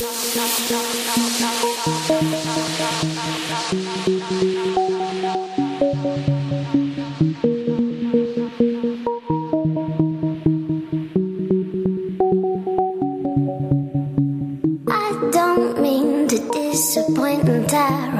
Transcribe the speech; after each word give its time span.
I 0.00 0.04
don't 15.32 15.82
mean 15.82 16.28
to 16.28 16.38
disappoint 16.52 17.48
and 17.48 17.68
tear 17.68 18.18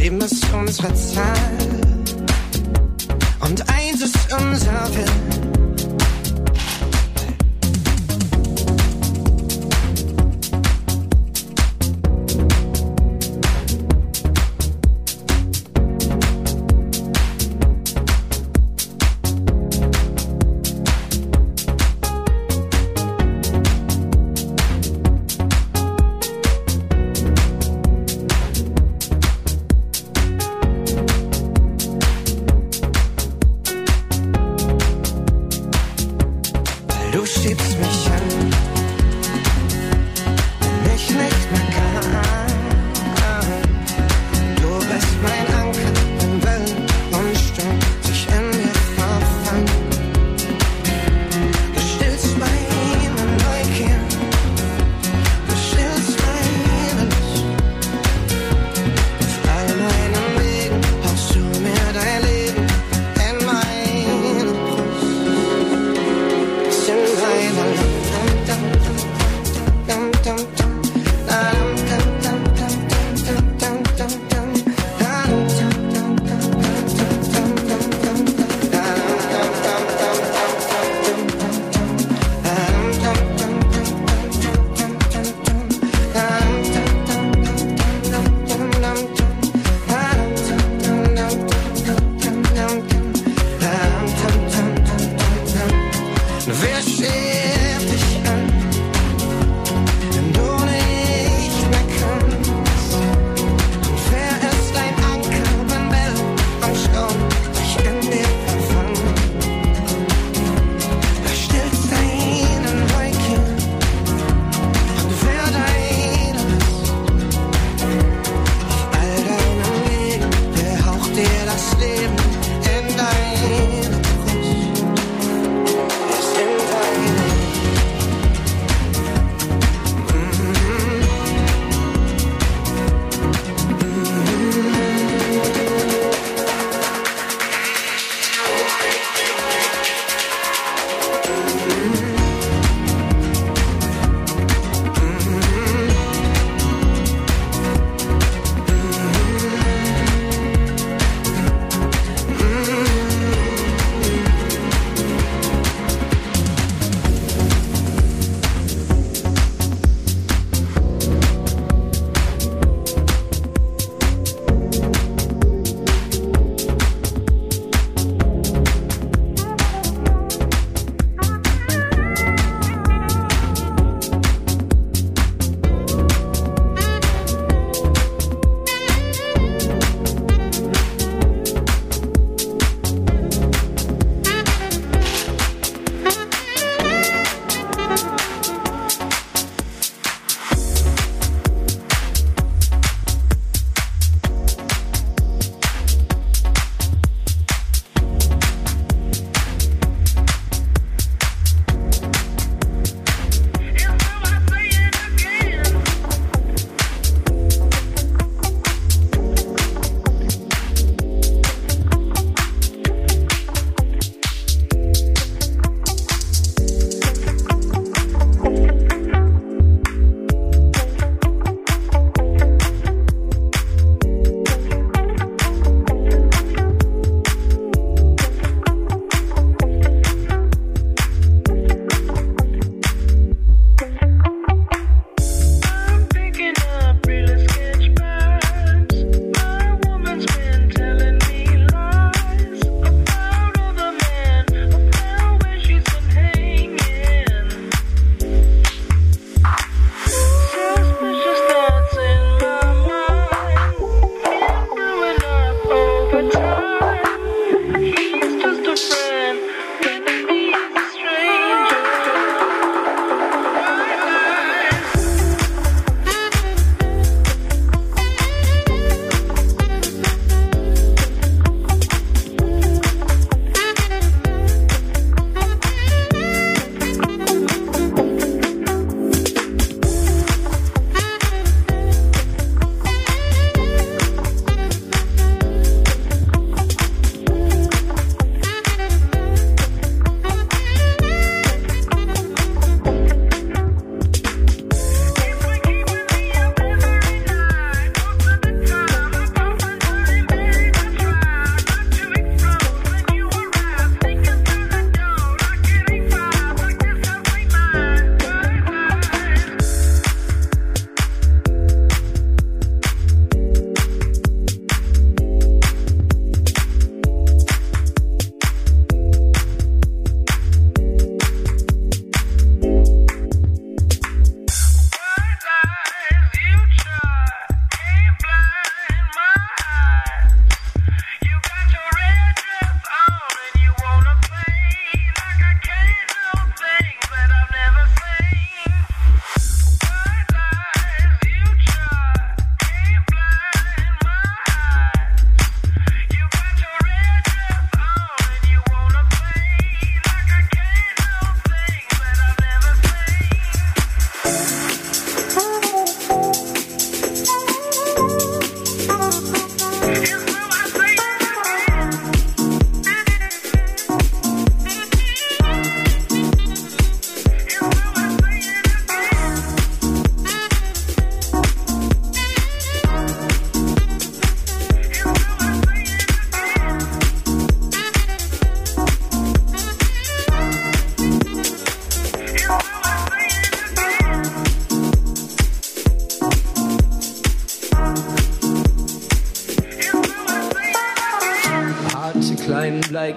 Sieben 0.00 0.18
ist 0.22 0.50
unsere 0.54 0.94
Zahl 0.94 1.36
und 3.40 3.68
eins 3.68 4.00
ist 4.00 4.32
unser 4.32 4.88
Wille. 4.94 5.49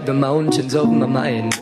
The 0.05 0.13
mountains 0.13 0.75
of 0.75 0.91
my 0.91 1.05
mind. 1.05 1.53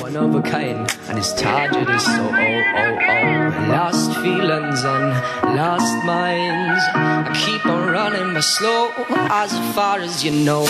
One 0.00 0.16
of 0.16 0.34
a 0.34 0.42
kind, 0.42 0.90
and 1.08 1.18
his 1.18 1.32
target 1.34 1.88
is 1.88 2.04
so 2.04 2.10
oh 2.10 2.62
oh 2.76 2.98
oh. 3.00 3.66
Lost 3.70 4.10
feelings 4.22 4.82
and 4.82 5.10
lost 5.56 6.04
minds. 6.04 6.82
I 6.94 7.32
keep 7.44 7.64
on 7.66 7.92
running, 7.92 8.34
but 8.34 8.42
slow 8.42 8.90
as 9.30 9.52
far 9.74 10.00
as 10.00 10.24
you 10.24 10.32
know. 10.32 10.62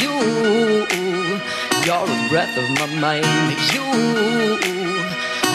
You, 0.00 0.14
you're 1.84 2.06
a 2.06 2.28
breath 2.30 2.56
of 2.56 2.68
my 2.78 2.86
mind. 3.00 3.26
You, 3.74 3.86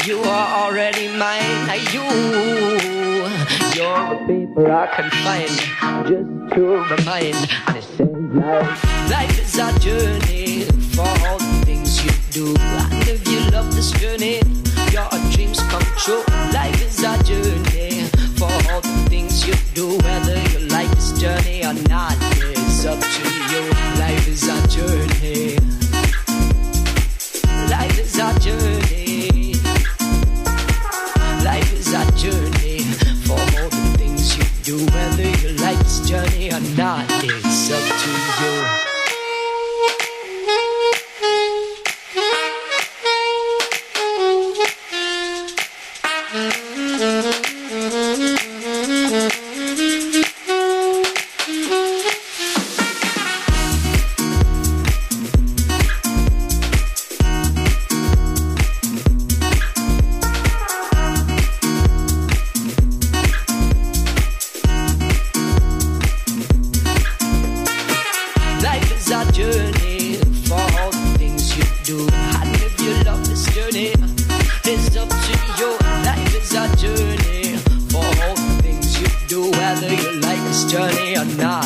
you 0.06 0.22
are 0.24 0.66
already 0.66 1.08
mine. 1.18 1.80
You, 1.94 2.04
you're 3.76 4.04
the 4.10 4.18
paper 4.28 4.72
I 4.72 4.88
can 4.88 5.10
find 5.24 5.56
just 6.10 6.56
to 6.56 6.64
remind. 6.94 7.36
And 7.68 7.78
it 7.78 7.84
says 7.84 8.10
life, 8.10 9.10
life 9.10 9.40
is 9.40 9.58
a 9.60 9.80
journey 9.80 10.23
journey 81.24 81.38
not, 81.38 81.63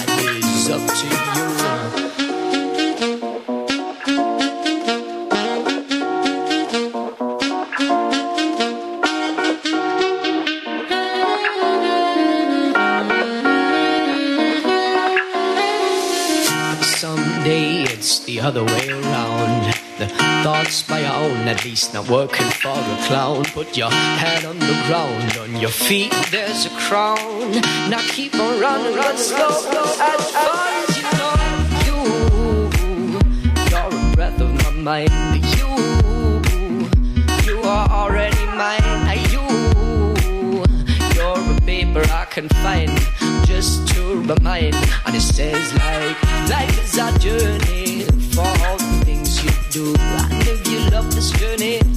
at 21.47 21.63
least 21.63 21.93
not 21.93 22.09
working 22.09 22.47
for 22.47 22.69
a 22.69 22.97
clown. 23.07 23.43
Put 23.45 23.77
your 23.77 23.89
head 23.89 24.43
on 24.43 24.59
the 24.59 24.83
ground, 24.87 25.37
on 25.37 25.55
your 25.55 25.69
feet 25.69 26.13
there's 26.31 26.65
a 26.65 26.69
crown. 26.71 27.51
Now 27.89 28.01
keep 28.09 28.35
on 28.35 28.59
running, 28.59 28.95
run 28.95 29.17
slow, 29.17 29.47
as 29.47 30.31
far 30.31 30.67
as 30.81 30.97
you 30.97 31.03
know. 31.17 31.33
You, 31.85 31.99
you're 33.71 34.11
a 34.11 34.15
breath 34.15 34.41
of 34.41 34.51
my 34.63 34.71
mind. 34.71 35.45
You, 35.57 35.69
you 37.45 37.61
are 37.61 37.89
already 37.89 38.45
mine. 38.45 39.19
You, 39.31 39.45
you're 41.15 41.39
a 41.39 41.61
paper 41.61 42.03
I 42.11 42.25
can 42.25 42.49
find 42.49 42.91
just 43.45 43.87
to 43.93 44.21
remind. 44.21 44.75
And 45.05 45.15
it 45.15 45.21
says 45.21 45.73
like 45.75 46.23
life 46.49 46.83
is 46.83 46.97
a 46.97 47.17
journey 47.19 48.03
for 48.33 48.41
all 48.65 48.77
the 48.77 49.05
things 49.05 49.43
you 49.43 49.51
do. 49.71 50.06
You 51.33 51.96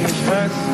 Christmas. 0.00 0.69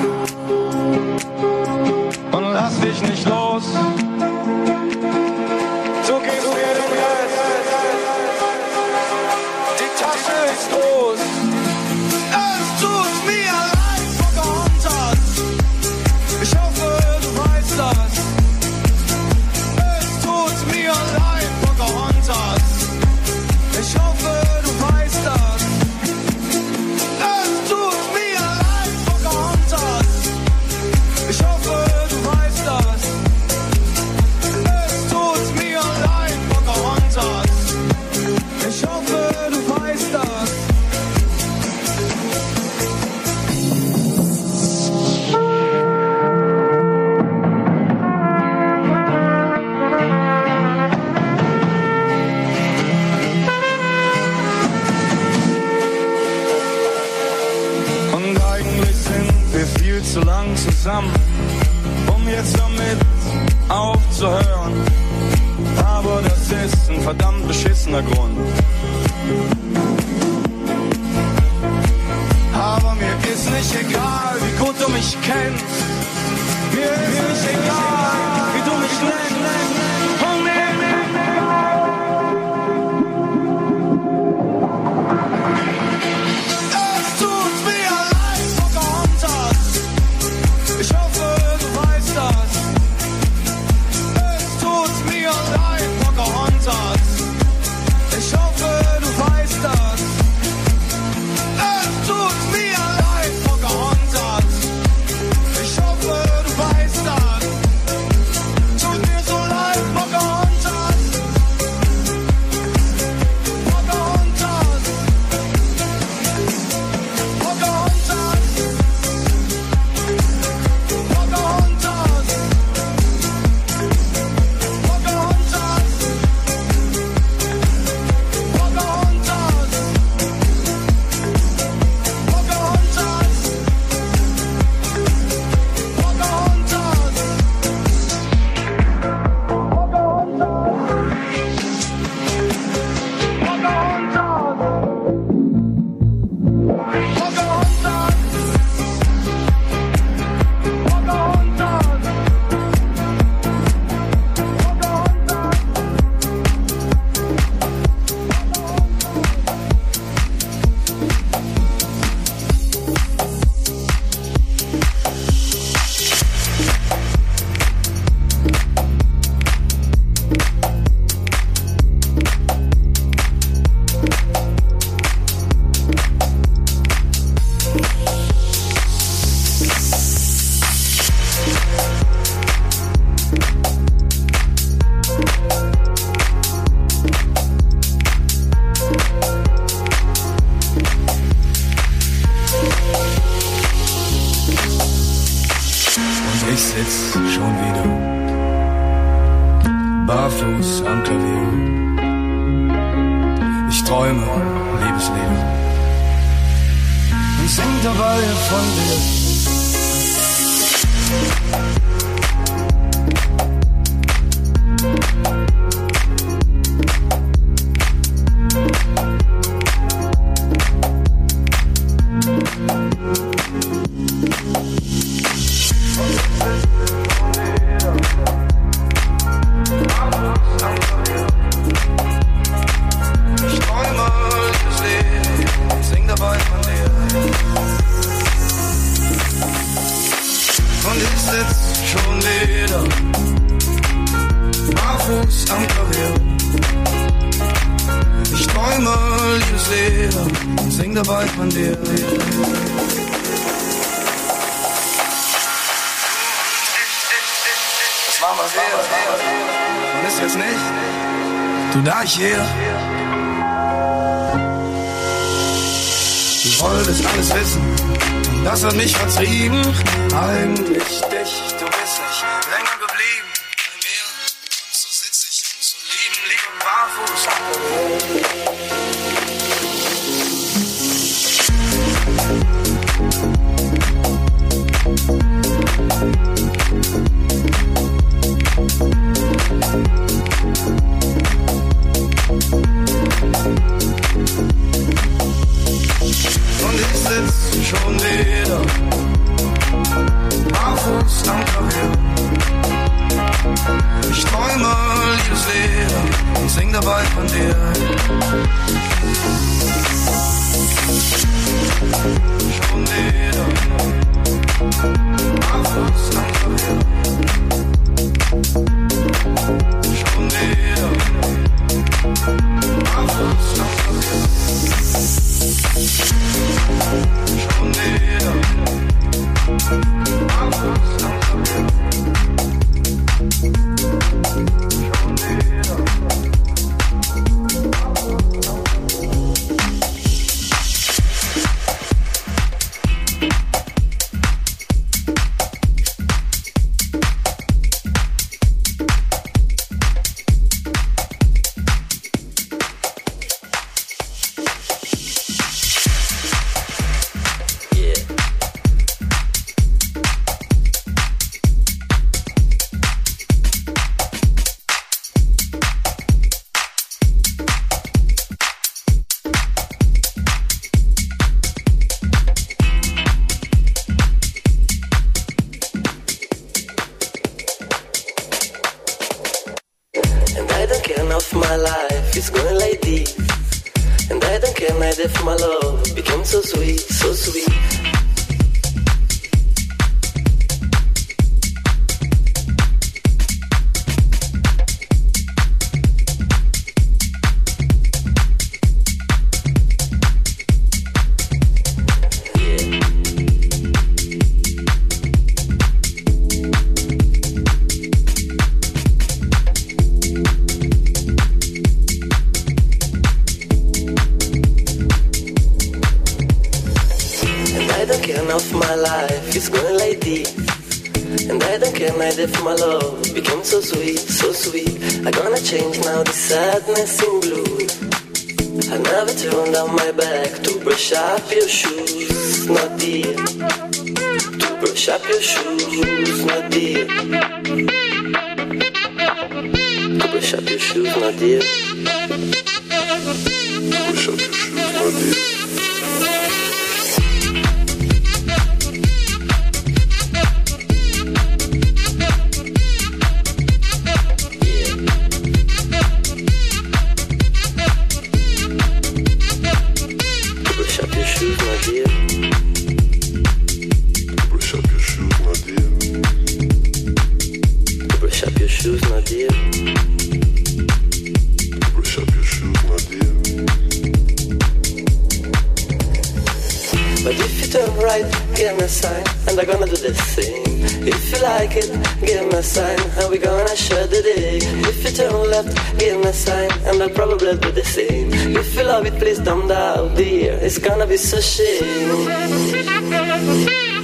mistake. 484.17 484.43
If 484.69 484.85
you 484.85 484.91
turn 484.91 485.31
left, 485.31 485.79
give 485.79 485.99
me 485.99 486.09
a 486.09 486.13
sign, 486.13 486.51
and 486.67 486.83
I'll 486.83 486.91
probably 486.91 487.37
do 487.37 487.51
the 487.53 487.65
same. 487.65 488.13
If 488.13 488.55
you 488.57 488.65
love 488.65 488.87
it, 488.87 488.99
please 488.99 489.19
don't 489.19 489.49
doubt, 489.49 489.97
dear. 489.97 490.39
It's 490.43 490.59
gonna 490.59 490.87
be 490.87 490.97
so 490.97 491.21
shame. 491.21 492.07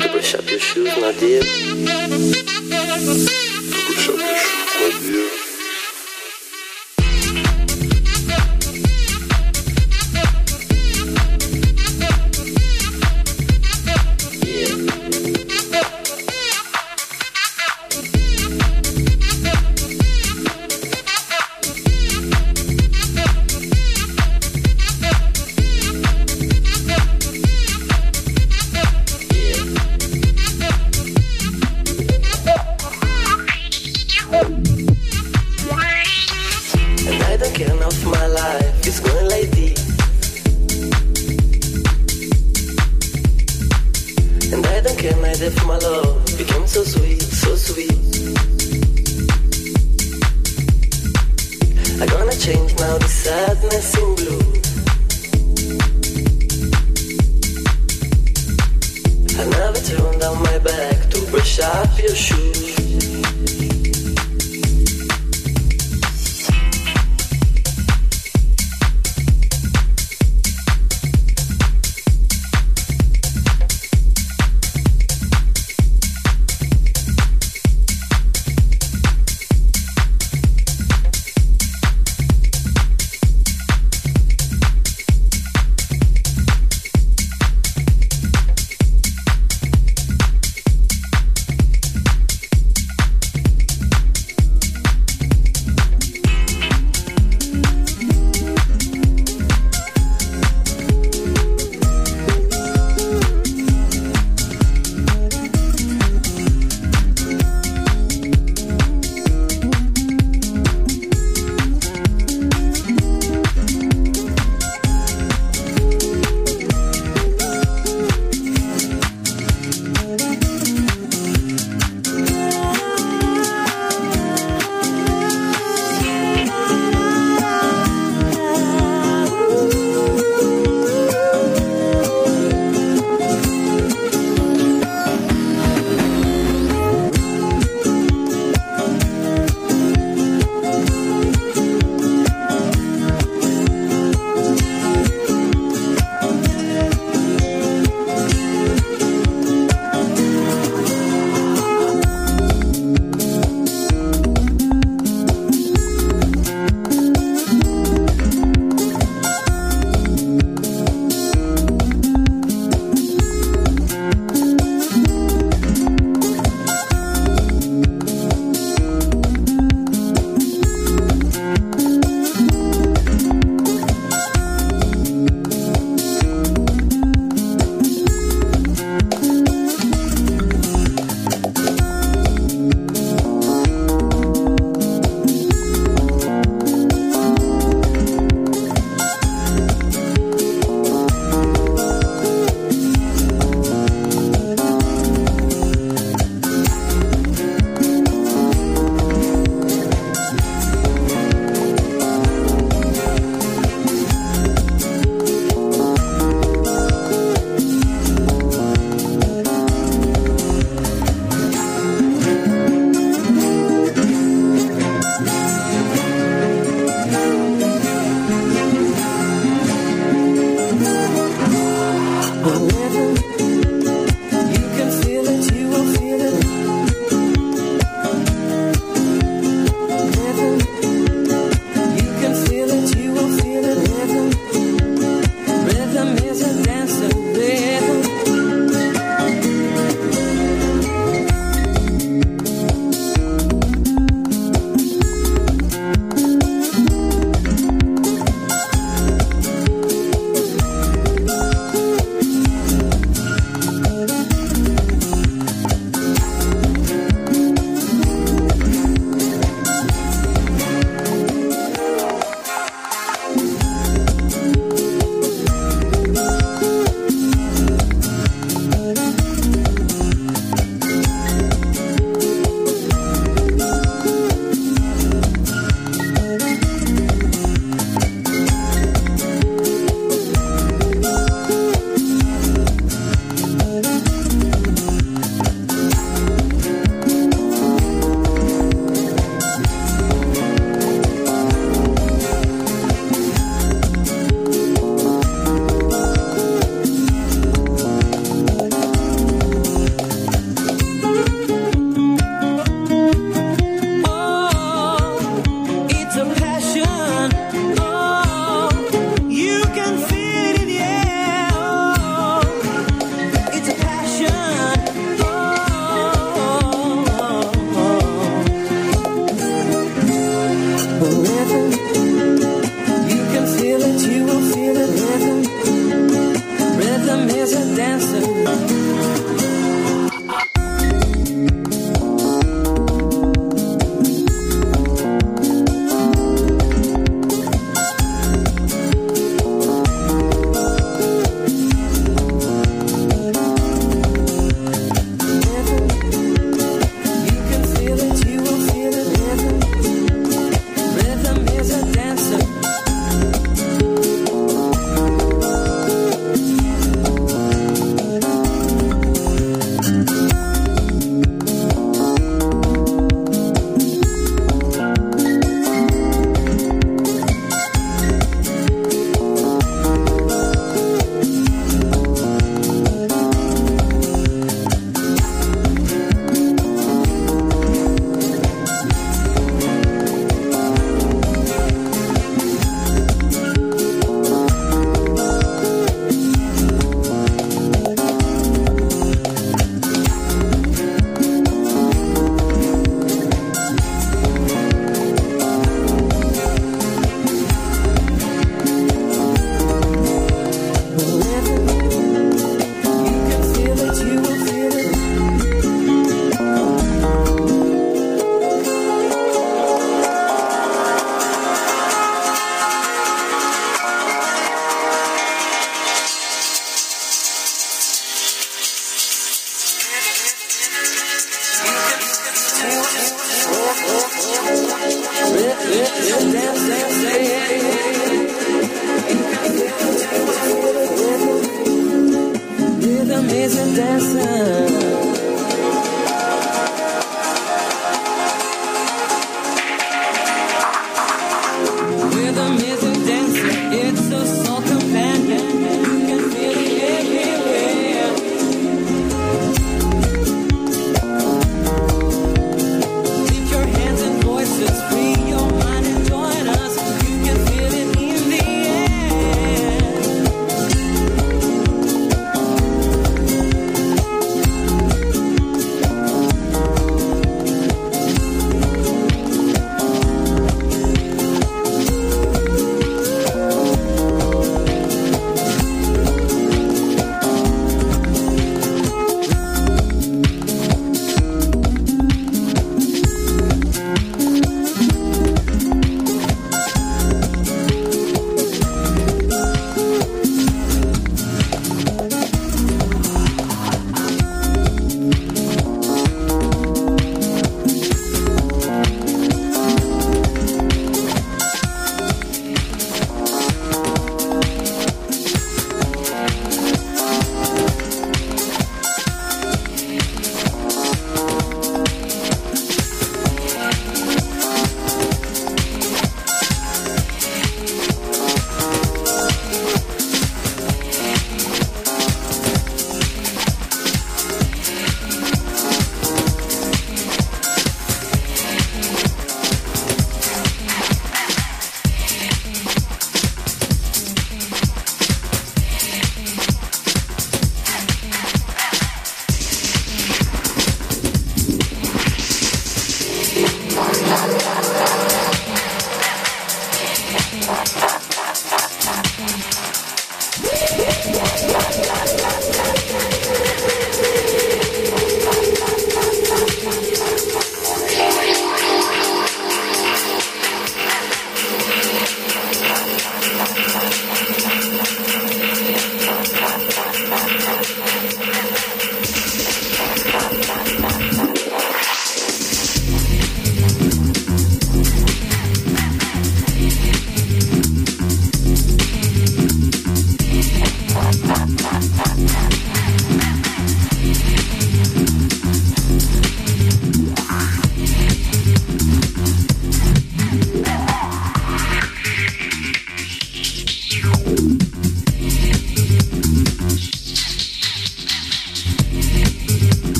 To 0.00 0.08
brush 0.12 0.34
up 0.34 0.50
your 0.50 0.60
shoes, 0.60 0.96
my 1.00 1.12
dear. 1.18 1.42
To 1.42 1.48
brush 2.10 2.38
up 2.48 2.66
your 2.66 3.18
shoes, 3.96 4.18
my 4.80 4.98
dear. 5.10 5.43